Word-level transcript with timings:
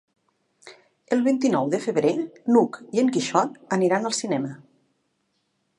El 1.17 1.21
vint-i-nou 1.27 1.67
de 1.73 1.81
febrer 1.83 2.15
n'Hug 2.55 2.81
i 2.97 3.03
en 3.05 3.13
Quixot 3.19 3.61
aniran 3.79 4.11
al 4.11 4.19
cinema. 4.23 4.53